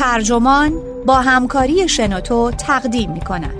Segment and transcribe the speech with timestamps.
[0.00, 0.72] ترجمان
[1.06, 3.59] با همکاری شنوتو تقدیم می کند.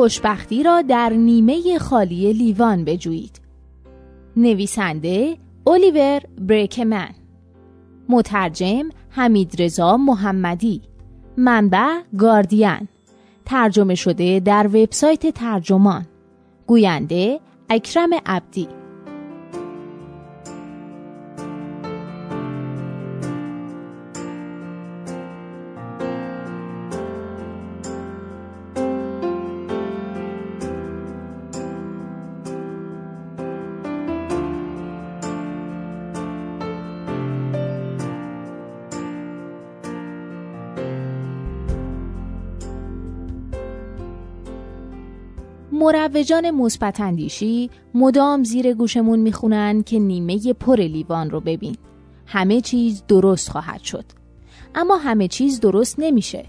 [0.00, 3.40] خوشبختی را در نیمه خالی لیوان بجویید.
[4.36, 5.36] نویسنده
[5.66, 7.08] الیور بریکمن.
[8.08, 10.82] مترجم حمید رضا محمدی.
[11.36, 12.88] منبع گاردین.
[13.44, 16.06] ترجمه شده در وبسایت ترجمان.
[16.66, 17.40] گوینده
[17.70, 18.68] اکرم عبدی.
[46.10, 51.76] مروجان مثبت اندیشی مدام زیر گوشمون می‌خونن که نیمه پر لیوان رو ببین.
[52.26, 54.04] همه چیز درست خواهد شد.
[54.74, 56.44] اما همه چیز درست نمیشه.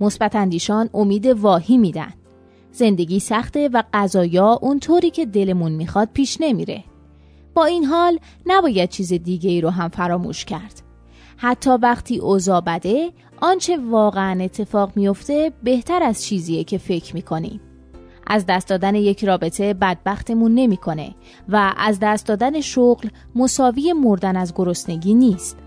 [0.00, 2.12] مثبت اندیشان امید واهی میدن.
[2.72, 6.84] زندگی سخته و قضایا اونطوری که دلمون می‌خواد پیش نمیره.
[7.54, 10.82] با این حال نباید چیز دیگه ای رو هم فراموش کرد.
[11.36, 17.60] حتی وقتی اوضاع بده آنچه واقعا اتفاق میفته بهتر از چیزیه که فکر می‌کنیم.
[18.26, 21.14] از دست دادن یک رابطه بدبختمون نمی‌کنه
[21.48, 25.61] و از دست دادن شغل مساوی مردن از گرسنگی نیست.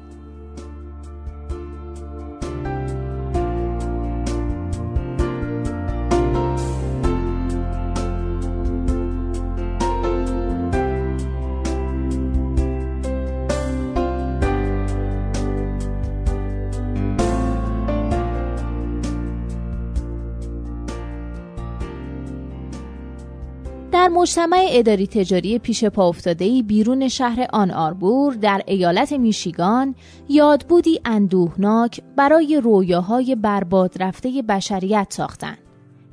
[24.25, 29.95] مجتمع اداری تجاری پیش پا افتاده بیرون شهر آن آربور در ایالت میشیگان
[30.29, 35.57] یادبودی اندوهناک برای رویاهای برباد رفته بشریت ساختند.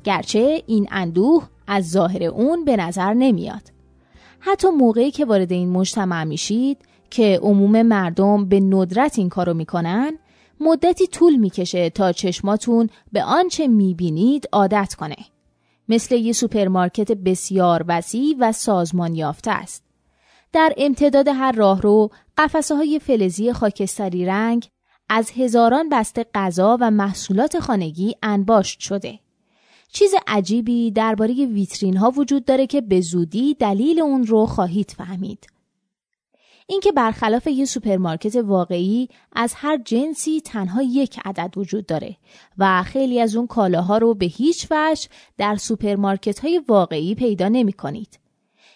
[0.03, 3.71] گرچه این اندوه از ظاهر اون به نظر نمیاد.
[4.39, 6.77] حتی موقعی که وارد این مجتمع میشید
[7.09, 10.17] که عموم مردم به ندرت این کارو می‌کنن
[10.59, 15.15] مدتی طول می‌کشه تا چشماتون به آنچه می‌بینید عادت کنه.
[15.89, 19.83] مثل یه سوپرمارکت بسیار وسیع و سازمان یافته است.
[20.53, 24.67] در امتداد هر راهرو قفسه های فلزی خاکستری رنگ
[25.09, 29.19] از هزاران بسته غذا و محصولات خانگی انباشت شده.
[29.91, 35.52] چیز عجیبی درباره ویترین ها وجود داره که به زودی دلیل اون رو خواهید فهمید.
[36.67, 42.17] اینکه برخلاف یه سوپرمارکت واقعی از هر جنسی تنها یک عدد وجود داره
[42.57, 47.73] و خیلی از اون کالاها رو به هیچ وجه در سوپرمارکت های واقعی پیدا نمی
[47.73, 48.19] کنید.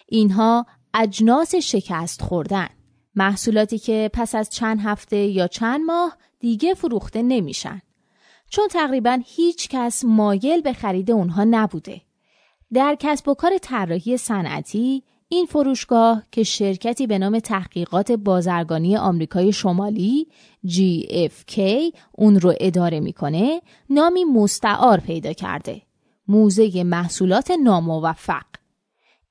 [0.08, 2.68] اینها اجناس شکست خوردن
[3.16, 7.82] محصولاتی که پس از چند هفته یا چند ماه دیگه فروخته نمیشن
[8.50, 12.02] چون تقریبا هیچ کس مایل به خرید اونها نبوده.
[12.74, 19.52] در کسب و کار طراحی صنعتی این فروشگاه که شرکتی به نام تحقیقات بازرگانی آمریکای
[19.52, 20.28] شمالی
[20.68, 21.60] GFK
[22.12, 25.82] اون رو اداره می‌کنه نامی مستعار پیدا کرده.
[26.28, 28.46] موزه محصولات ناموفق.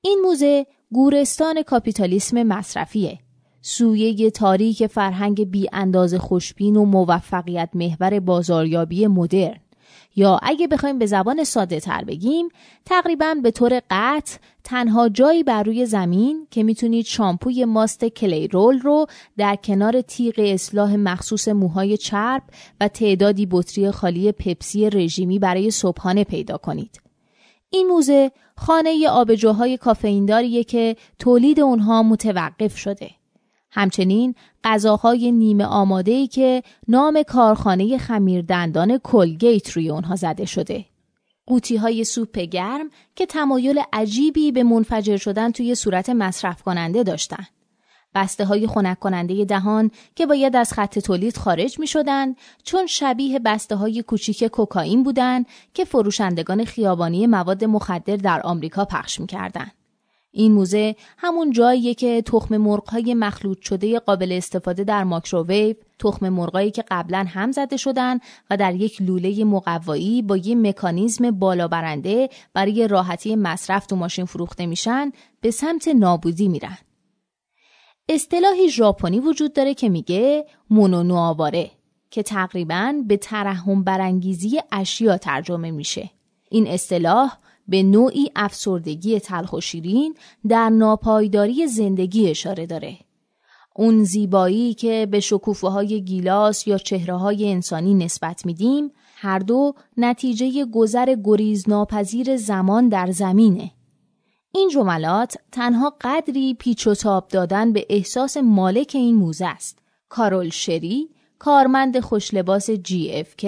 [0.01, 3.19] این موزه گورستان کاپیتالیسم مصرفیه.
[3.61, 9.59] سویه تاریک فرهنگ بی انداز خوشبین و موفقیت محور بازاریابی مدرن.
[10.19, 12.49] یا اگه بخوایم به زبان ساده تر بگیم
[12.85, 18.79] تقریبا به طور قطع تنها جایی بر روی زمین که می‌تونید شامپوی ماست کلی رول
[18.79, 19.05] رو
[19.37, 22.43] در کنار تیغ اصلاح مخصوص موهای چرب
[22.81, 27.01] و تعدادی بطری خالی پپسی رژیمی برای صبحانه پیدا کنید.
[27.69, 33.09] این موزه خانه آبجوهای کافئینداریه که تولید اونها متوقف شده.
[33.71, 34.35] همچنین
[34.67, 40.85] غذاهای نیمه آماده ای که نام کارخانه خمیردندان کلگیت روی اونها زده شده.
[41.45, 47.45] قوطی های سوپ گرم که تمایل عجیبی به منفجر شدن توی صورت مصرف کننده داشتن.
[48.15, 53.39] بسته های خنک کننده دهان که باید از خط تولید خارج می شدن چون شبیه
[53.39, 59.71] بسته های کوچیک کوکائین بودند که فروشندگان خیابانی مواد مخدر در آمریکا پخش می کردن.
[60.37, 66.71] این موزه همون جاییه که تخم مرغ‌های مخلوط شده قابل استفاده در ماکروویو، تخم مرغایی
[66.71, 68.19] که قبلا هم زده شدن
[68.49, 74.25] و در یک لوله مقوایی با یک مکانیزم بالا برنده برای راحتی مصرف تو ماشین
[74.25, 75.11] فروخته میشن
[75.41, 76.77] به سمت نابودی میرن.
[78.09, 81.71] اصطلاحی ژاپنی وجود داره که میگه مونونوآواره
[82.11, 86.09] که تقریبا به ترحم برانگیزی اشیا ترجمه میشه.
[86.49, 87.37] این اصطلاح
[87.67, 90.15] به نوعی افسردگی تلخ و شیرین
[90.47, 92.97] در ناپایداری زندگی اشاره داره.
[93.75, 99.73] اون زیبایی که به شکوفه های گیلاس یا چهره های انسانی نسبت میدیم هر دو
[99.97, 103.71] نتیجه گذر گریز ناپذیر زمان در زمینه.
[104.51, 109.79] این جملات تنها قدری پیچ و تاب دادن به احساس مالک این موزه است.
[110.09, 111.09] کارول شری،
[111.39, 113.45] کارمند خوشلباس GFK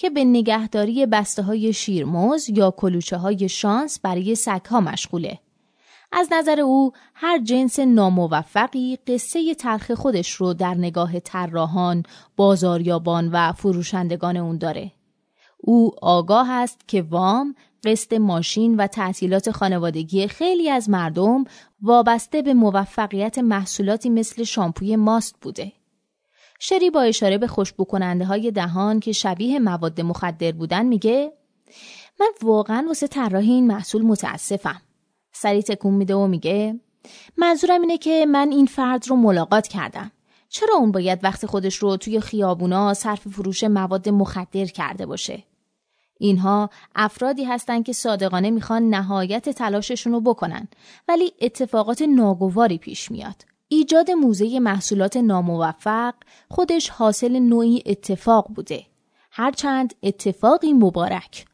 [0.00, 5.38] که به نگهداری بسته های شیرموز یا کلوچه های شانس برای سگها مشغوله.
[6.12, 12.02] از نظر او هر جنس ناموفقی قصه تلخ خودش رو در نگاه طراحان،
[12.36, 14.92] بازاریابان و فروشندگان اون داره.
[15.58, 17.54] او آگاه است که وام،
[17.84, 21.44] قسط ماشین و تعطیلات خانوادگی خیلی از مردم
[21.82, 25.72] وابسته به موفقیت محصولاتی مثل شامپوی ماست بوده.
[26.62, 31.32] شری با اشاره به خوشبو کننده های دهان که شبیه مواد مخدر بودن میگه
[32.20, 34.82] من واقعا واسه طراحی این محصول متاسفم.
[35.32, 36.80] سری تکون میده و میگه
[37.36, 40.10] منظورم اینه که من این فرد رو ملاقات کردم.
[40.48, 45.42] چرا اون باید وقت خودش رو توی خیابونا صرف فروش مواد مخدر کرده باشه؟
[46.18, 50.68] اینها افرادی هستند که صادقانه می‌خوان نهایت تلاششون رو بکنن
[51.08, 53.49] ولی اتفاقات ناگواری پیش میاد.
[53.72, 56.14] ایجاد موزه محصولات ناموفق
[56.48, 58.86] خودش حاصل نوعی اتفاق بوده.
[59.30, 61.46] هرچند اتفاقی مبارک.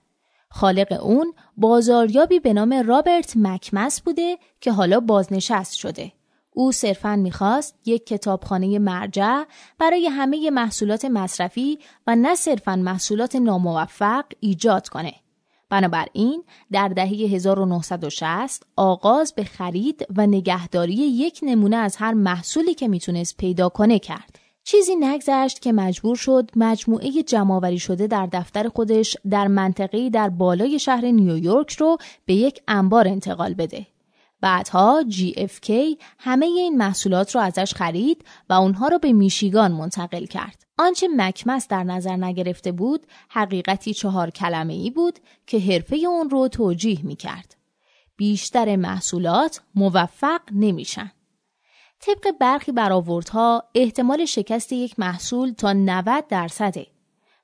[0.50, 6.12] خالق اون بازاریابی به نام رابرت مکمس بوده که حالا بازنشست شده.
[6.52, 9.42] او صرفا می‌خواست یک کتابخانه مرجع
[9.78, 15.14] برای همه محصولات مصرفی و نه صرفا محصولات ناموفق ایجاد کنه.
[15.70, 22.88] بنابراین در دهه 1960 آغاز به خرید و نگهداری یک نمونه از هر محصولی که
[22.88, 24.38] می‌تونست پیدا کنه کرد.
[24.64, 30.78] چیزی نگذشت که مجبور شد مجموعه جمعآوری شده در دفتر خودش در منطقه‌ای در بالای
[30.78, 33.86] شهر نیویورک رو به یک انبار انتقال بده.
[34.40, 35.70] بعدها GFK
[36.18, 40.65] همه این محصولات رو ازش خرید و اونها رو به میشیگان منتقل کرد.
[40.78, 46.48] آنچه مکمس در نظر نگرفته بود حقیقتی چهار کلمه ای بود که حرفه اون رو
[46.48, 47.56] توجیه می کرد.
[48.16, 51.12] بیشتر محصولات موفق نمیشن.
[52.00, 56.86] طبق برخی برآوردها احتمال شکست یک محصول تا 90 درصده.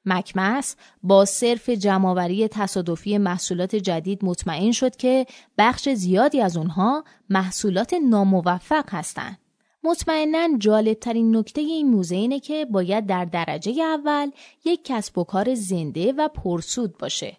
[0.05, 5.27] مکمس با صرف جمعآوری تصادفی محصولات جدید مطمئن شد که
[5.59, 9.39] بخش زیادی از اونها محصولات ناموفق هستند.
[9.85, 14.31] مطمئنا جالبترین نکته این موزه اینه که باید در درجه اول
[14.65, 17.37] یک کسب و کار زنده و پرسود باشه.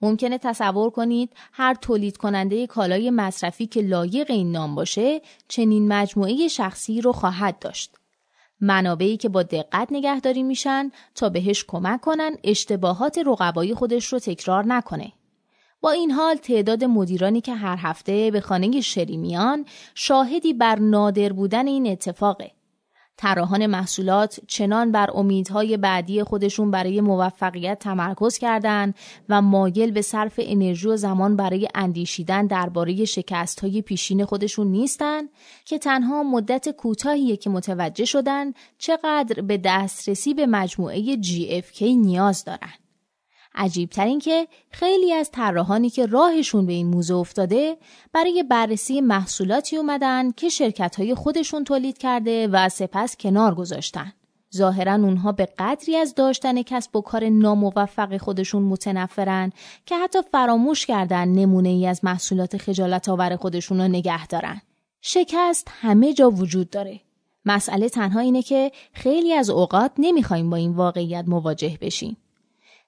[0.00, 6.48] ممکنه تصور کنید هر تولید کننده کالای مصرفی که لایق این نام باشه چنین مجموعه
[6.48, 7.94] شخصی رو خواهد داشت.
[8.60, 14.66] منابعی که با دقت نگهداری میشن تا بهش کمک کنن اشتباهات رقبای خودش رو تکرار
[14.66, 15.12] نکنه.
[15.80, 19.64] با این حال تعداد مدیرانی که هر هفته به خانه شری میان
[19.94, 22.50] شاهدی بر نادر بودن این اتفاقه.
[23.16, 28.94] طراحان محصولات چنان بر امیدهای بعدی خودشون برای موفقیت تمرکز کردند
[29.28, 35.22] و مایل به صرف انرژی و زمان برای اندیشیدن درباره شکستهای پیشین خودشون نیستن
[35.64, 42.85] که تنها مدت کوتاهی که متوجه شدن چقدر به دسترسی به مجموعه GFK نیاز دارن.
[43.56, 47.76] عجیبتر این که خیلی از طراحانی که راهشون به این موزه افتاده
[48.12, 54.12] برای بررسی محصولاتی اومدن که شرکت های خودشون تولید کرده و سپس کنار گذاشتن.
[54.56, 59.52] ظاهرا اونها به قدری از داشتن کسب و کار ناموفق خودشون متنفرن
[59.86, 64.60] که حتی فراموش کردن نمونه ای از محصولات خجالت آور خودشون رو نگه دارن.
[65.00, 67.00] شکست همه جا وجود داره.
[67.44, 72.16] مسئله تنها اینه که خیلی از اوقات نمی‌خوایم با این واقعیت مواجه بشیم.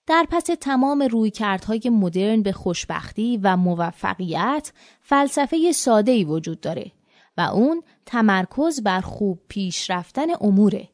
[0.09, 4.73] در پس تمام رویکردهای مدرن به خوشبختی و موفقیت
[5.03, 6.93] فلسفه ساده ای وجود داره
[7.37, 10.89] و اون تمرکز بر خوب پیش رفتن اموره.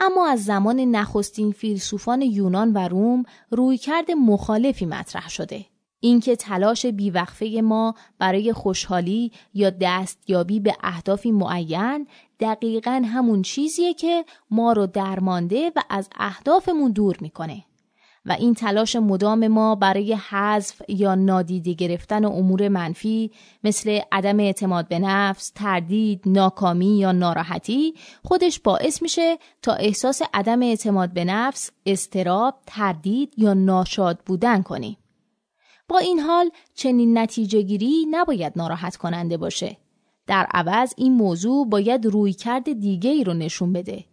[0.00, 5.64] اما از زمان نخستین فیلسوفان یونان و روم رویکرد مخالفی مطرح شده.
[6.00, 12.06] اینکه تلاش بیوقفه ما برای خوشحالی یا دستیابی به اهدافی معین
[12.40, 17.64] دقیقا همون چیزیه که ما رو درمانده و از اهدافمون دور می‌کنه.
[18.26, 23.30] و این تلاش مدام ما برای حذف یا نادیده گرفتن امور منفی
[23.64, 30.62] مثل عدم اعتماد به نفس، تردید، ناکامی یا ناراحتی خودش باعث میشه تا احساس عدم
[30.62, 34.96] اعتماد به نفس، استراب، تردید یا ناشاد بودن کنیم.
[35.88, 39.76] با این حال چنین نتیجه گیری نباید ناراحت کننده باشه.
[40.26, 44.04] در عوض این موضوع باید روی کرد دیگه ای رو نشون بده.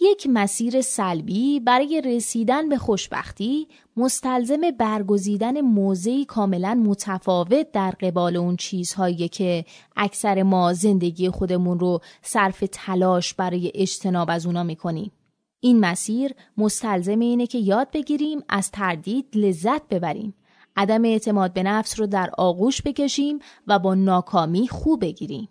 [0.00, 8.56] یک مسیر سلبی برای رسیدن به خوشبختی مستلزم برگزیدن موضعی کاملا متفاوت در قبال اون
[8.56, 9.64] چیزهایی که
[9.96, 15.12] اکثر ما زندگی خودمون رو صرف تلاش برای اجتناب از اونا می‌کنیم.
[15.60, 20.34] این مسیر مستلزم اینه که یاد بگیریم از تردید لذت ببریم.
[20.76, 25.48] عدم اعتماد به نفس رو در آغوش بکشیم و با ناکامی خوب بگیریم.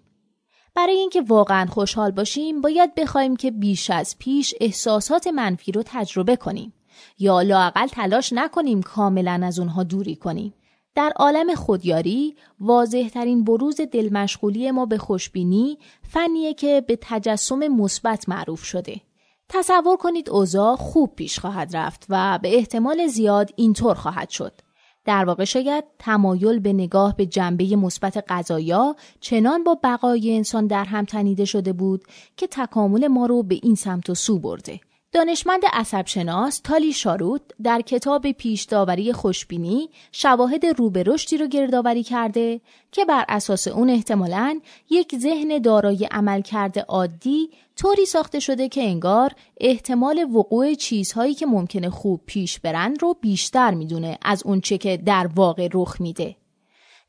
[0.76, 6.36] برای اینکه واقعا خوشحال باشیم باید بخوایم که بیش از پیش احساسات منفی رو تجربه
[6.36, 6.74] کنیم
[7.20, 10.54] یا لاقل تلاش نکنیم کاملا از اونها دوری کنیم.
[10.96, 15.78] در عالم خودیاری واضح ترین بروز دلمشغولی ما به خوشبینی
[16.10, 19.02] فنیه که به تجسم مثبت معروف شده.
[19.50, 24.61] تصور کنید اوضاع خوب پیش خواهد رفت و به احتمال زیاد اینطور خواهد شد.
[25.06, 30.86] در واقع شاید تمایل به نگاه به جنبه مثبت قضایا چنان با بقای انسان در
[30.86, 32.04] هم تنیده شده بود
[32.38, 34.80] که تکامل ما رو به این سمت و سو برده.
[35.14, 42.62] دانشمند عصبشناس تالی شاروت در کتاب پیش داوری خوشبینی شواهد روبه رشدی رو گردآوری کرده
[42.92, 49.32] که بر اساس اون احتمالاً یک ذهن دارای عملکرد عادی طوری ساخته شده که انگار
[49.60, 55.30] احتمال وقوع چیزهایی که ممکنه خوب پیش برن رو بیشتر می‌دونه از اونچه که در
[55.36, 56.36] واقع رخ میده.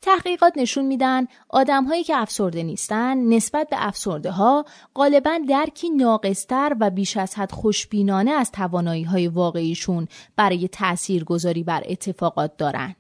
[0.03, 6.91] تحقیقات نشون میدن آدمهایی که افسرده نیستن نسبت به افسرده ها غالبا درکی ناقصتر و
[6.91, 12.95] بیش از حد خوشبینانه از توانایی های واقعیشون برای تأثیر گذاری بر اتفاقات دارن.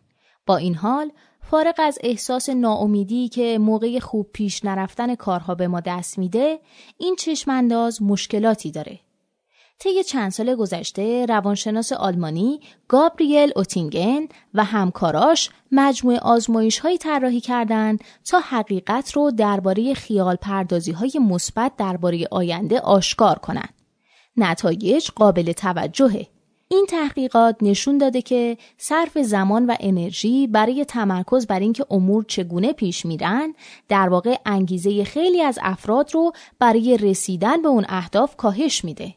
[0.46, 5.80] با این حال فارغ از احساس ناامیدی که موقع خوب پیش نرفتن کارها به ما
[5.80, 6.60] دست میده
[6.98, 9.00] این چشمانداز مشکلاتی داره
[9.82, 18.04] طی چند سال گذشته روانشناس آلمانی گابریل اوتینگن و همکاراش مجموعه آزمایش هایی طراحی کردند
[18.24, 23.74] تا حقیقت رو درباره خیال پردازی های مثبت درباره آینده آشکار کنند.
[24.36, 26.26] نتایج قابل توجهه.
[26.68, 32.72] این تحقیقات نشون داده که صرف زمان و انرژی برای تمرکز بر اینکه امور چگونه
[32.72, 33.54] پیش میرن
[33.88, 39.14] در واقع انگیزه خیلی از افراد رو برای رسیدن به اون اهداف کاهش میده.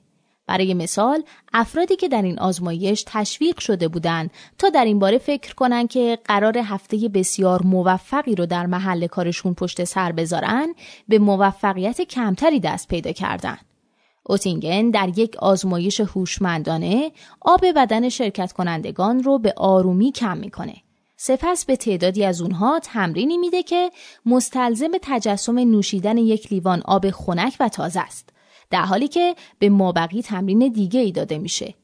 [0.47, 1.23] برای مثال
[1.53, 6.19] افرادی که در این آزمایش تشویق شده بودند تا در این باره فکر کنند که
[6.25, 10.75] قرار هفته بسیار موفقی رو در محل کارشون پشت سر بذارن
[11.07, 13.65] به موفقیت کمتری دست پیدا کردند.
[14.23, 17.11] اوتینگن در یک آزمایش هوشمندانه
[17.41, 20.75] آب بدن شرکت کنندگان رو به آرومی کم می‌کنه.
[21.17, 23.91] سپس به تعدادی از اونها تمرینی میده که
[24.25, 28.34] مستلزم تجسم نوشیدن یک لیوان آب خنک و تازه است.
[28.69, 31.75] در حالی که به مابقی تمرین دیگه ای داده میشه.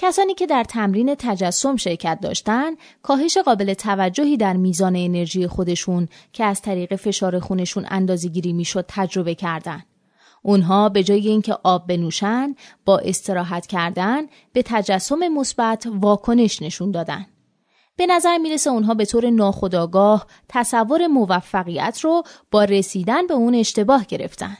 [0.00, 6.44] کسانی که در تمرین تجسم شرکت داشتن کاهش قابل توجهی در میزان انرژی خودشون که
[6.44, 9.86] از طریق فشار خونشون اندازه‌گیری می‌شد تجربه کردند.
[10.42, 12.54] اونها به جای اینکه آب بنوشن
[12.84, 17.26] با استراحت کردن به تجسم مثبت واکنش نشون دادن.
[17.96, 24.04] به نظر می‌رسه اونها به طور ناخودآگاه تصور موفقیت رو با رسیدن به اون اشتباه
[24.04, 24.56] گرفتن.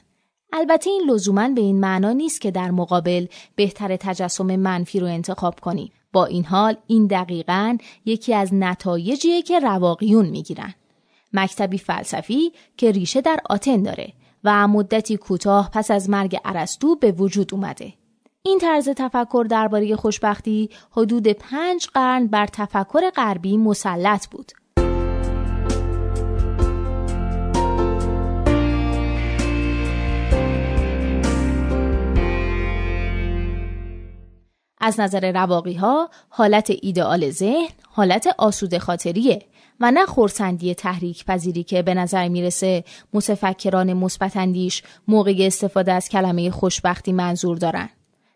[0.52, 3.26] البته این لزوما به این معنا نیست که در مقابل
[3.56, 5.92] بهتر تجسم منفی رو انتخاب کنیم.
[6.12, 10.74] با این حال این دقیقا یکی از نتایجیه که رواقیون می‌گیرن.
[11.32, 14.12] مکتبی فلسفی که ریشه در آتن داره
[14.44, 17.92] و مدتی کوتاه پس از مرگ ارسطو به وجود اومده.
[18.42, 24.52] این طرز تفکر درباره خوشبختی حدود پنج قرن بر تفکر غربی مسلط بود.
[34.80, 39.42] از نظر رواقی ها حالت ایدئال ذهن حالت آسوده خاطریه
[39.80, 46.50] و نه خورسندی تحریک پذیری که به نظر می‌رسه متفکران مثبتاندیش موقع استفاده از کلمه
[46.50, 47.88] خوشبختی منظور دارن.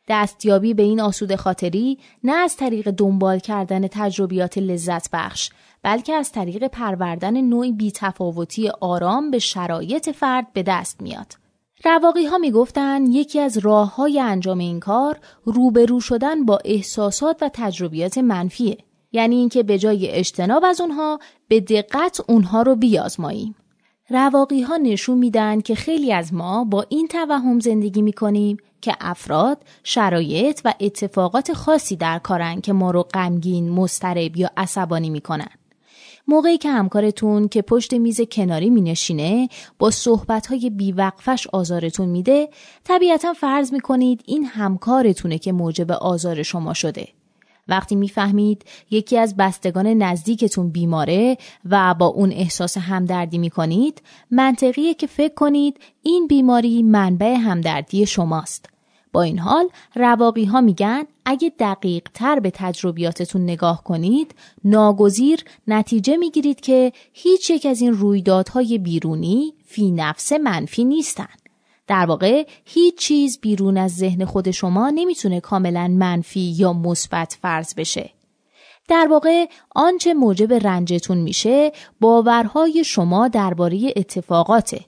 [0.08, 5.50] دستیابی به این آسوده خاطری نه از طریق دنبال کردن تجربیات لذت بخش
[5.82, 11.41] بلکه از طریق پروردن نوعی بیتفاوتی آرام به شرایط فرد به دست میاد.
[11.84, 17.42] رواقی ها می گفتن یکی از راه های انجام این کار روبرو شدن با احساسات
[17.42, 18.78] و تجربیات منفیه.
[19.12, 23.54] یعنی اینکه به جای اجتناب از اونها به دقت اونها رو بیازماییم.
[24.10, 29.58] رواقی ها نشون میدن که خیلی از ما با این توهم زندگی می‌کنیم که افراد،
[29.84, 35.61] شرایط و اتفاقات خاصی در کارن که ما رو غمگین، مضطرب یا عصبانی می‌کنن.
[36.28, 39.48] موقعی که همکارتون که پشت میز کناری می نشینه
[39.78, 42.48] با صحبتهای بیوقفش آزارتون میده
[42.84, 47.08] طبیعتا فرض می کنید این همکارتونه که موجب آزار شما شده.
[47.68, 51.38] وقتی می‌فهمید یکی از بستگان نزدیکتون بیماره
[51.70, 58.06] و با اون احساس همدردی می کنید منطقیه که فکر کنید این بیماری منبع همدردی
[58.06, 58.68] شماست.
[59.12, 66.16] با این حال رواقی ها میگن اگه دقیق تر به تجربیاتتون نگاه کنید ناگزیر نتیجه
[66.16, 71.28] می‌گیرید که هیچ یک از این رویدادهای بیرونی فی نفس منفی نیستن.
[71.86, 77.74] در واقع هیچ چیز بیرون از ذهن خود شما نمی‌تونه کاملا منفی یا مثبت فرض
[77.74, 78.10] بشه.
[78.88, 84.80] در واقع آنچه موجب رنجتون میشه باورهای شما درباره اتفاقاته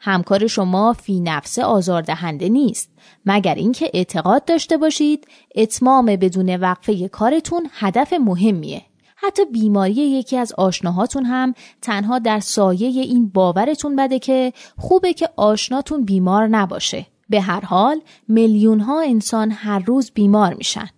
[0.00, 2.90] همکار شما فی نفس آزاردهنده نیست.
[3.26, 8.82] مگر اینکه اعتقاد داشته باشید اتمام بدون وقفه کارتون هدف مهمیه.
[9.16, 15.28] حتی بیماری یکی از آشناهاتون هم تنها در سایه این باورتون بده که خوبه که
[15.36, 17.06] آشناتون بیمار نباشه.
[17.28, 20.88] به هر حال میلیون ها انسان هر روز بیمار میشن.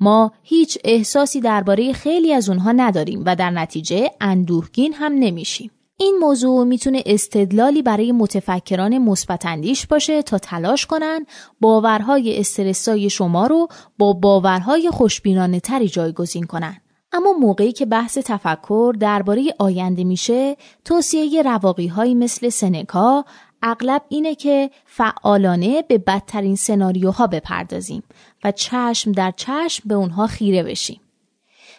[0.00, 5.70] ما هیچ احساسی درباره خیلی از اونها نداریم و در نتیجه اندوهگین هم نمیشیم.
[6.00, 11.26] این موضوع می‌تونه استدلالی برای متفکران مثبتاندیش باشه تا تلاش کنن
[11.60, 16.76] باورهای استرسای شما رو با باورهای خوشبینانه تری جایگزین کنن.
[17.12, 23.24] اما موقعی که بحث تفکر درباره آینده میشه توصیه رواقی های مثل سنکا
[23.62, 28.02] اغلب اینه که فعالانه به بدترین سناریوها بپردازیم
[28.44, 31.00] و چشم در چشم به اونها خیره بشیم.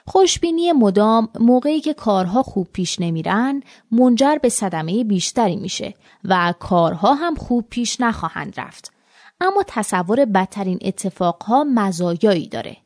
[0.05, 5.93] خوشبینی مدام موقعی که کارها خوب پیش نمیرن منجر به صدمه بیشتری میشه
[6.23, 8.91] و کارها هم خوب پیش نخواهند رفت.
[9.41, 12.77] اما تصور بدترین اتفاقها مزایایی داره.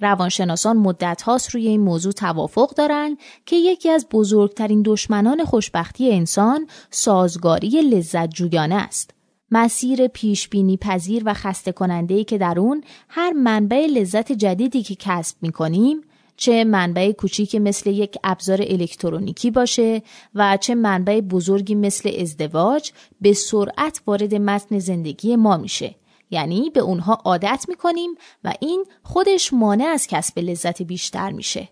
[0.00, 6.68] روانشناسان مدت هاست روی این موضوع توافق دارند که یکی از بزرگترین دشمنان خوشبختی انسان
[6.90, 9.10] سازگاری لذت جویانه است.
[9.50, 14.94] مسیر پیش بینی پذیر و خسته کننده که در اون هر منبع لذت جدیدی که
[14.94, 16.00] کسب می کنیم
[16.36, 20.02] چه منبع کوچیکی مثل یک ابزار الکترونیکی باشه
[20.34, 25.94] و چه منبع بزرگی مثل ازدواج به سرعت وارد متن زندگی ما میشه
[26.30, 28.10] یعنی به اونها عادت می‌کنیم
[28.44, 31.68] و این خودش مانع از کسب لذت بیشتر میشه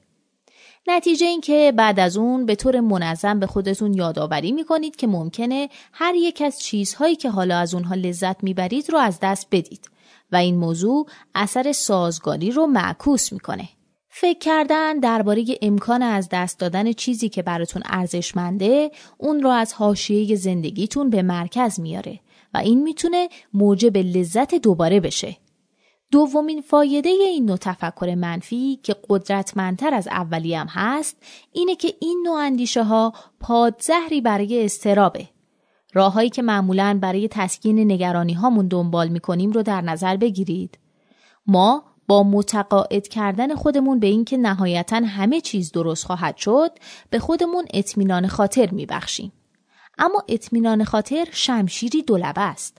[0.87, 5.69] نتیجه این که بعد از اون به طور منظم به خودتون یادآوری می‌کنید که ممکنه
[5.93, 9.91] هر یک از چیزهایی که حالا از اونها لذت می‌برید رو از دست بدید
[10.33, 13.69] و این موضوع اثر سازگاری رو معکوس می‌کنه.
[14.15, 20.37] فکر کردن درباره امکان از دست دادن چیزی که براتون ارزشمنده اون رو از حاشیه
[20.37, 22.21] زندگیتون به مرکز میاره
[22.55, 25.37] و این می‌تونه موجب لذت دوباره بشه.
[26.11, 31.17] دومین فایده این نوع تفکر منفی که قدرتمندتر از اولی هم هست
[31.53, 35.29] اینه که این نوع اندیشه ها پادزهری برای استرابه.
[35.95, 40.79] راههایی که معمولا برای تسکین نگرانی هامون دنبال می‌کنیم رو در نظر بگیرید.
[41.47, 46.71] ما با متقاعد کردن خودمون به اینکه نهایتا همه چیز درست خواهد شد
[47.11, 49.33] به خودمون اطمینان خاطر میبخشیم.
[49.99, 52.79] اما اطمینان خاطر شمشیری دولبه است.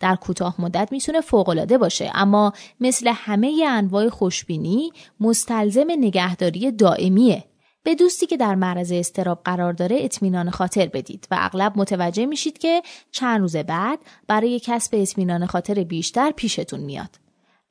[0.00, 7.44] در کوتاه مدت می‌تونه فوقالعاده باشه اما مثل همه انواع خوشبینی مستلزم نگهداری دائمیه.
[7.82, 12.58] به دوستی که در معرض استراب قرار داره اطمینان خاطر بدید و اغلب متوجه میشید
[12.58, 17.21] که چند روز بعد برای کسب اطمینان خاطر بیشتر پیشتون میاد.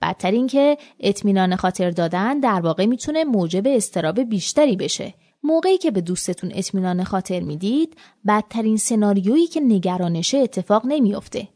[0.02, 5.14] بدتر اینکه اطمینان خاطر دادن در واقع می‌تونه موجب استراب بیشتری بشه.
[5.44, 11.48] موقعی که به دوستتون اطمینان خاطر می‌دید بدترین سناریویی که نگرانشه اتفاق نمیافته.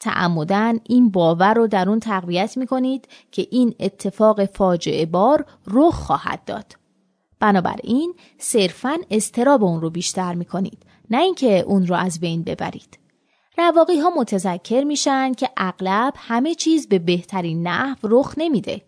[0.00, 6.44] تعمدن این باور رو در اون تقویت می‌کنید که این اتفاق فاجعه بار رخ خواهد
[6.46, 6.72] داد.
[7.40, 10.78] بنابراین صرفا استراب اون رو بیشتر می‌کنید
[11.10, 13.03] نه اینکه اون رو از بین ببرید.
[13.58, 18.82] رواقی ها متذکر میشن که اغلب همه چیز به بهترین نحو رخ نمیده.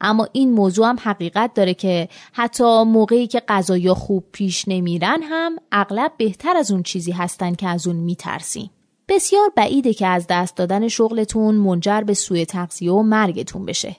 [0.00, 5.56] اما این موضوع هم حقیقت داره که حتی موقعی که قضایا خوب پیش نمیرن هم
[5.72, 8.70] اغلب بهتر از اون چیزی هستن که از اون میترسیم.
[9.08, 13.96] بسیار بعیده که از دست دادن شغلتون منجر به سوء تغذیه و مرگتون بشه.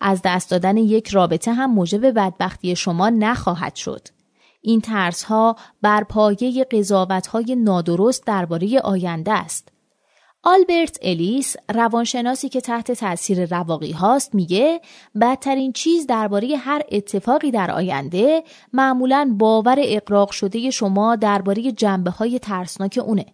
[0.00, 4.08] از دست دادن یک رابطه هم موجب بدبختی شما نخواهد شد.
[4.66, 9.68] این ترس ها بر پایه قضاوت های نادرست درباره آینده است.
[10.42, 14.80] آلبرت الیس روانشناسی که تحت تاثیر رواقی هاست میگه
[15.20, 22.38] بدترین چیز درباره هر اتفاقی در آینده معمولا باور اقراق شده شما درباره جنبه های
[22.38, 23.26] ترسناک اونه.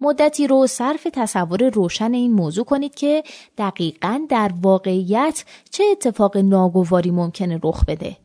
[0.00, 3.22] مدتی رو صرف تصور روشن این موضوع کنید که
[3.58, 8.16] دقیقا در واقعیت چه اتفاق ناگواری ممکنه رخ بده.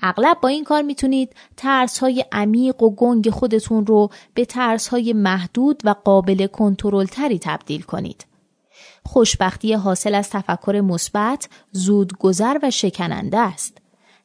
[0.00, 5.12] اغلب با این کار می‌تونید ترس های عمیق و گنگ خودتون رو به ترس های
[5.12, 8.26] محدود و قابل کنترل تری تبدیل کنید.
[9.04, 13.78] خوشبختی حاصل از تفکر مثبت زود گذر و شکننده است.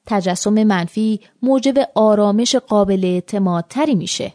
[0.05, 4.33] تجسم منفی موجب آرامش قابل اعتمادتری میشه.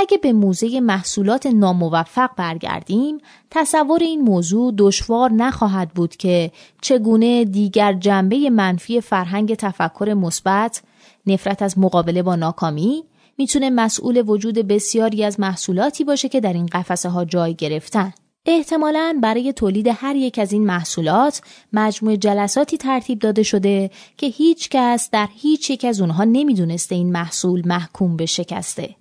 [0.00, 3.18] اگه به موزه محصولات ناموفق برگردیم
[3.50, 6.50] تصور این موضوع دشوار نخواهد بود که
[6.82, 10.82] چگونه دیگر جنبه منفی فرهنگ تفکر مثبت
[11.26, 13.04] نفرت از مقابله با ناکامی
[13.38, 18.12] می‌تونه مسئول وجود بسیاری از محصولاتی باشه که در این قفسه ها جای گرفتن
[18.46, 24.68] احتمالا برای تولید هر یک از این محصولات مجموع جلساتی ترتیب داده شده که هیچ
[24.70, 28.97] کس در هیچ یک از اونها نمی‌دونسته این محصول محکوم به شکسته.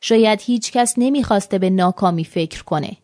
[0.00, 2.96] شاید هیچ کس نمی‌خواسته به ناکامی فکر کنه.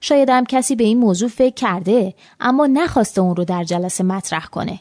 [0.00, 4.46] شاید هم کسی به این موضوع فکر کرده اما نخواسته اون رو در جلسه مطرح
[4.46, 4.80] کنه.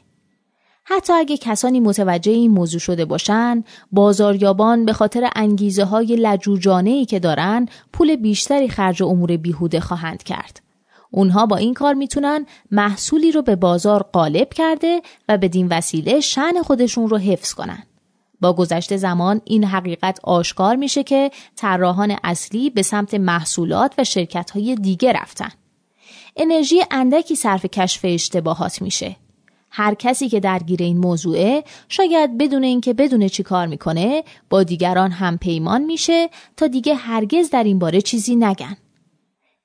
[0.85, 7.05] حتی اگه کسانی متوجه این موضوع شده باشن، بازاریابان به خاطر انگیزه های لجوجانه ای
[7.05, 10.61] که دارن پول بیشتری خرج امور بیهوده خواهند کرد.
[11.11, 16.61] اونها با این کار می‌تونن محصولی رو به بازار غالب کرده و بدین وسیله شن
[16.61, 17.83] خودشون رو حفظ کنن.
[18.43, 24.51] با گذشت زمان این حقیقت آشکار میشه که طراحان اصلی به سمت محصولات و شرکت
[24.51, 25.49] های دیگه رفتن.
[26.37, 29.15] انرژی اندکی صرف کشف اشتباهات میشه.
[29.69, 35.11] هر کسی که درگیر این موضوعه شاید بدون اینکه بدونه چی کار می‌کنه با دیگران
[35.11, 38.77] هم پیمان میشه تا دیگه هرگز در این باره چیزی نگن.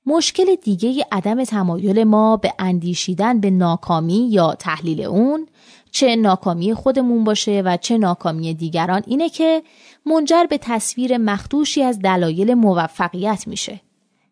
[0.05, 5.47] مشکل دیگه عدم تمایل ما به اندیشیدن به ناکامی یا تحلیل اون
[5.91, 9.63] چه ناکامی خودمون باشه و چه ناکامی دیگران اینه که
[10.05, 13.81] منجر به تصویر مخدوشی از دلایل موفقیت میشه.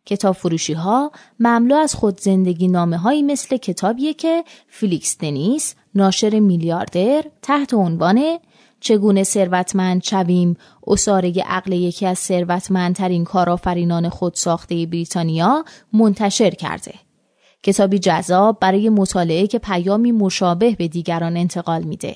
[0.06, 6.40] کتاب فروشی ها مملو از خود زندگی نامه هایی مثل کتابیه که فیلیکس دنیس ناشر
[6.40, 8.40] میلیاردر تحت عنوان
[8.80, 17.07] چگونه ثروتمند شویم اصاره عقل یکی از ثروتمندترین کارآفرینان خودساخته بریتانیا منتشر کرده.
[17.64, 22.16] کتابی جذاب برای مطالعه که پیامی مشابه به دیگران انتقال میده.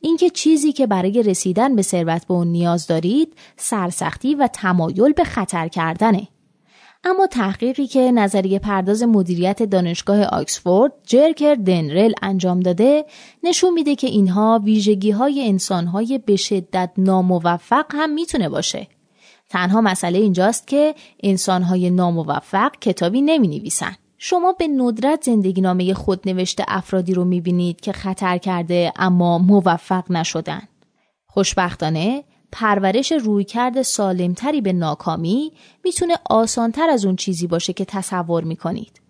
[0.00, 5.24] اینکه چیزی که برای رسیدن به ثروت به اون نیاز دارید سرسختی و تمایل به
[5.24, 6.28] خطر کردنه.
[7.04, 13.04] اما تحقیقی که نظریه پرداز مدیریت دانشگاه آکسفورد جرکر دنرل انجام داده
[13.42, 18.86] نشون میده که اینها ویژگی های انسان های به شدت ناموفق هم می‌تونه باشه.
[19.48, 23.96] تنها مسئله اینجاست که انسان های ناموفق کتابی نمی نویسن.
[24.18, 30.10] شما به ندرت زندگی نامه خود نوشته افرادی رو می‌بینید که خطر کرده اما موفق
[30.10, 30.62] نشدن.
[31.26, 35.52] خوشبختانه پرورش رویکرد سالمتری به ناکامی
[35.84, 39.00] می‌تونه آسانتر از اون چیزی باشه که تصور می‌کنید.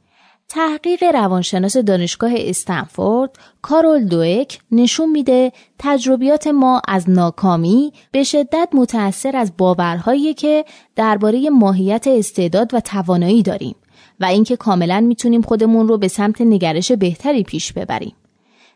[0.49, 3.31] تحقیق روانشناس دانشگاه استنفورد
[3.62, 10.64] کارول دوک نشون میده تجربیات ما از ناکامی به شدت متأثر از باورهایی که
[10.97, 13.77] درباره ماهیت استعداد و توانایی داریم
[14.20, 18.12] و اینکه کاملا می‌تونیم خودمون رو به سمت نگرش بهتری پیش ببریم.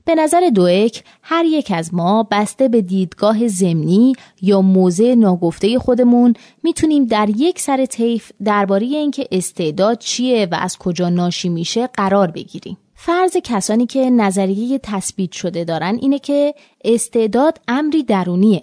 [0.05, 6.35] به نظر دوک هر یک از ما بسته به دیدگاه زمینی یا موضع ناگفته خودمون
[6.63, 12.31] می‌تونیم در یک سر طیف درباره اینکه استعداد چیه و از کجا ناشی میشه قرار
[12.31, 12.77] بگیریم.
[12.95, 18.63] فرض کسانی که نظریه تثبیت شده دارن اینه که استعداد امری درونیه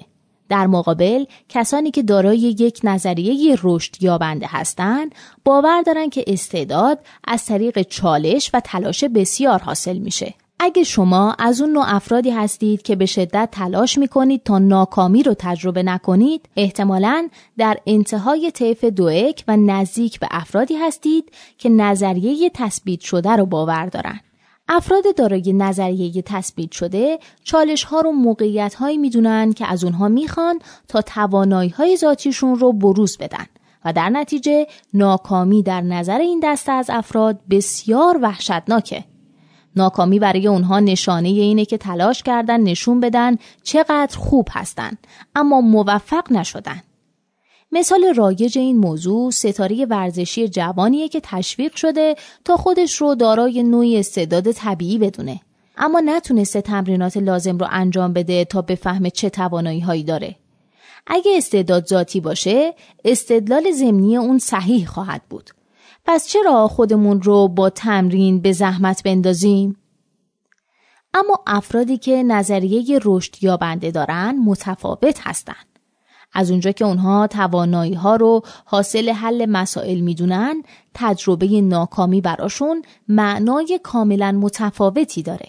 [0.49, 7.45] در مقابل کسانی که دارای یک نظریه رشد یابنده هستند باور دارند که استعداد از
[7.45, 10.33] طریق چالش و تلاش بسیار حاصل میشه.
[10.59, 15.35] اگه شما از اون نوع افرادی هستید که به شدت تلاش می‌کنید تا ناکامی رو
[15.39, 22.99] تجربه نکنید احتمالا در انتهای طیف دوئک و نزدیک به افرادی هستید که نظریه تثبیت
[22.99, 24.19] شده رو باور دارن.
[24.69, 30.59] افراد دارای نظریه تثبیت شده چالش ها رو موقعیت هایی می‌دونن که از اونها می‌خوان
[30.87, 33.45] تا توانایی های ذاتیشون رو بروز بدن
[33.85, 39.03] و در نتیجه ناکامی در نظر این دسته از افراد بسیار وحشتناکه.
[39.75, 44.91] ناکامی برای اونها نشانه اینه که تلاش کردن نشون بدن چقدر خوب هستن
[45.35, 46.81] اما موفق نشدن.
[47.71, 53.99] مثال رایج این موضوع ستاره ورزشی جوانیه که تشویق شده تا خودش رو دارای نوعی
[53.99, 55.41] استعداد طبیعی بدونه
[55.77, 60.35] اما نتونسته تمرینات لازم رو انجام بده تا بفهمه چه توانایی هایی داره
[61.07, 62.73] اگه استعداد ذاتی باشه
[63.05, 65.49] استدلال ضمنی اون صحیح خواهد بود
[66.05, 69.77] پس چرا خودمون رو با تمرین به زحمت بندازیم؟
[71.13, 75.66] اما افرادی که نظریه رشد یابنده دارن متفاوت هستند.
[76.33, 80.63] از اونجا که اونها توانایی ها رو حاصل حل مسائل می‌دونن
[80.93, 85.47] تجربه ناکامی براشون معنای کاملا متفاوتی داره.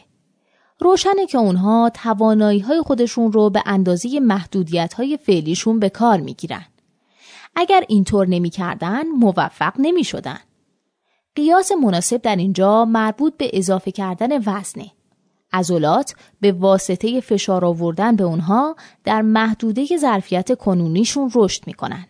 [0.80, 6.64] روشنه که اونها توانایی های خودشون رو به اندازه محدودیت های فعلیشون به کار می‌گیرن.
[7.56, 10.38] اگر اینطور نمی‌کردن موفق نمی شدن.
[11.34, 14.90] قیاس مناسب در اینجا مربوط به اضافه کردن وزنه.
[15.52, 22.06] عضلات به واسطه فشار آوردن به اونها در محدوده ظرفیت کنونیشون رشد می‌کنن.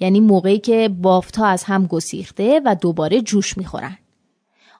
[0.00, 3.98] یعنی موقعی که بافتها از هم گسیخته و دوباره جوش می‌خورن.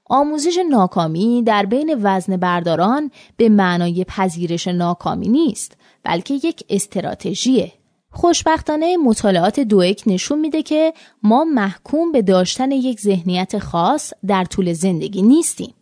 [0.05, 7.73] آموزش ناکامی در بین وزن برداران به معنای پذیرش ناکامی نیست بلکه یک استراتژیه.
[8.11, 14.73] خوشبختانه مطالعات دوئک نشون میده که ما محکوم به داشتن یک ذهنیت خاص در طول
[14.73, 15.75] زندگی نیستیم.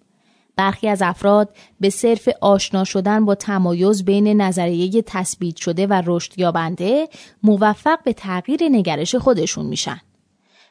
[0.59, 1.49] برخی از افراد
[1.81, 7.09] به صرف آشنا شدن با تمایز بین نظریه تثبیت شده و رشد یابنده
[7.42, 10.01] موفق به تغییر نگرش خودشون میشن.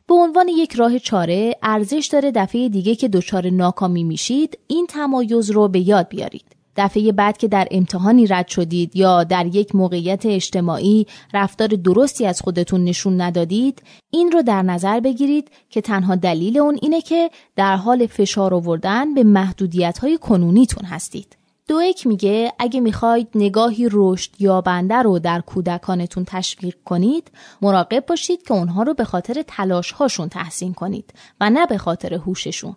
[0.07, 5.51] به عنوان یک راه چاره ارزش داره دفعه دیگه که دچار ناکامی میشید این تمایز
[5.51, 6.56] رو به یاد بیارید.
[6.77, 12.41] دفعه بعد که در امتحانی رد شدید یا در یک موقعیت اجتماعی رفتار درستی از
[12.41, 17.75] خودتون نشون ندادید این رو در نظر بگیرید که تنها دلیل اون اینه که در
[17.75, 21.37] حال فشار آوردن به محدودیت های کنونیتون هستید.
[21.67, 28.43] دویک میگه اگه می‌خواید نگاهی رشد یا بنده رو در کودکانتون تشویق کنید مراقب باشید
[28.43, 32.75] که اونها رو به خاطر تلاش هاشون تحسین کنید و نه به خاطر هوششون.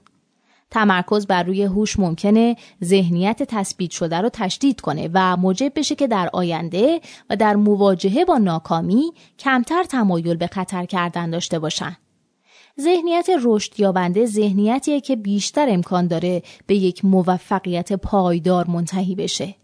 [0.70, 6.06] تمرکز بر روی هوش ممکنه ذهنیت تثبیت شده رو تشدید کنه و موجب بشه که
[6.06, 11.96] در آینده و در مواجهه با ناکامی کمتر تمایل به خطر کردن داشته باشن.
[12.80, 19.54] ذهنیت رشد یابنده ذهنیتیه که بیشتر امکان داره به یک موفقیت پایدار منتهی بشه.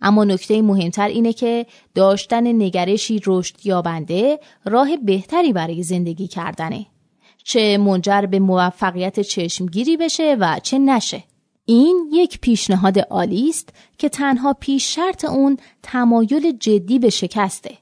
[0.00, 6.86] اما نکته مهمتر اینه که داشتن نگرشی رشد یابنده راه بهتری برای زندگی کردنه.
[7.48, 11.24] چه منجر به موفقیت چشمگیری بشه و چه نشه.
[11.64, 17.78] این یک پیشنهاد عالی است که تنها پیش شرط اون تمایل جدی به شکسته.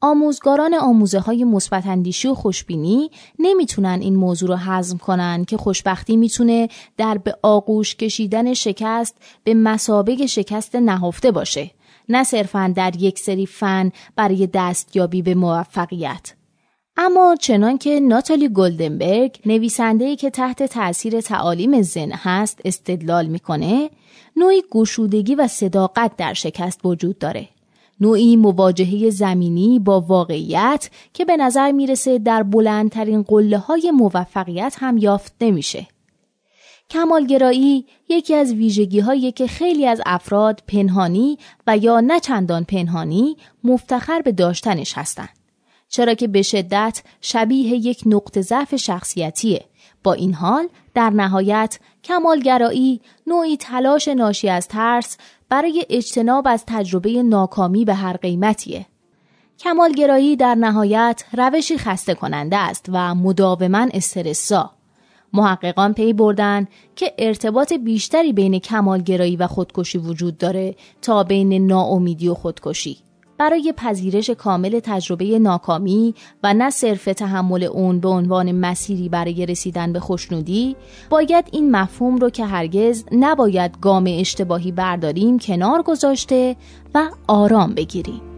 [0.00, 1.84] آموزگاران آموزه های مثبت
[2.24, 8.54] و خوشبینی نمی‌تونن این موضوع رو هضم کنن که خوشبختی می‌تونه در به آغوش کشیدن
[8.54, 11.70] شکست به مسابق شکست نهفته باشه
[12.08, 16.34] نه صرفا در یک سری فن برای دستیابی به موفقیت.
[16.96, 23.90] اما چنان که ناتالی گلدنبرگ نویسنده که تحت تاثیر تعالیم زن هست استدلال می‌کنه
[24.36, 27.48] نوعی گشودگی و صداقت در شکست وجود داره.
[28.00, 34.98] نوعی مواجهه زمینی با واقعیت که به نظر می‌رسه در بلندترین قله های موفقیت هم
[34.98, 35.86] یافت نمیشه.
[36.90, 43.36] کمالگرایی یکی از ویژگی هایی که خیلی از افراد پنهانی و یا نه چندان پنهانی
[43.64, 45.43] مفتخر به داشتنش هستند.
[45.94, 49.64] چرا که به شدت شبیه یک نقطه ضعف شخصیتیه.
[50.02, 55.16] با این حال در نهایت کمالگرایی نوعی تلاش ناشی از ترس
[55.48, 58.86] برای اجتناب از تجربه ناکامی به هر قیمتیه.
[59.58, 64.70] کمالگرایی در نهایت روشی خسته کننده است و مداوما استرسا
[65.32, 72.28] محققان پی بردن که ارتباط بیشتری بین کمالگرایی و خودکشی وجود داره تا بین ناامیدی
[72.28, 72.98] و خودکشی.
[73.38, 79.92] برای پذیرش کامل تجربه ناکامی و نه صرف تحمل اون به عنوان مسیری برای رسیدن
[79.92, 80.76] به خوشنودی
[81.10, 86.56] باید این مفهوم رو که هرگز نباید گام اشتباهی برداریم کنار گذاشته
[86.94, 88.33] و آرام بگیریم.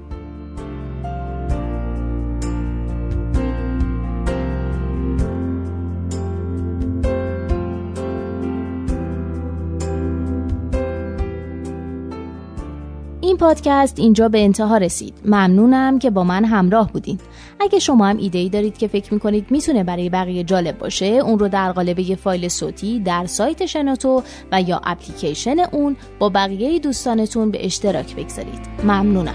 [13.46, 15.14] پادکست اینجا به انتها رسید.
[15.24, 17.18] ممنونم که با من همراه بودین.
[17.60, 21.38] اگه شما هم ایده ای دارید که فکر می‌کنید می‌تونه برای بقیه جالب باشه اون
[21.38, 26.78] رو در قالب یه فایل صوتی در سایت شنوتو و یا اپلیکیشن اون با بقیه
[26.78, 28.60] دوستانتون به اشتراک بگذارید.
[28.84, 29.34] ممنونم.